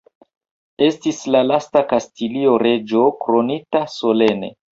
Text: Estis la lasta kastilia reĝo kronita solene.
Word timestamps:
Estis 0.85 1.19
la 1.35 1.41
lasta 1.49 1.83
kastilia 1.91 2.55
reĝo 2.65 3.05
kronita 3.27 3.85
solene. 3.99 4.53